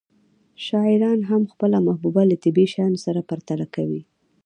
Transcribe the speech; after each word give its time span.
شاعران 0.65 1.19
هم 1.29 1.41
خپله 1.51 1.77
محبوبه 1.87 2.23
له 2.29 2.35
طبیعي 2.43 2.71
شیانو 2.73 2.99
سره 3.05 3.27
پرتله 3.29 3.65
کوي 3.75 4.01